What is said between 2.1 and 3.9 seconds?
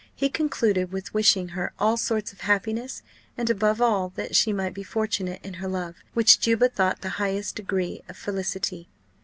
of happiness, and, above